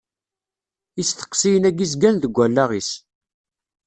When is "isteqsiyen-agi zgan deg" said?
1.01-2.35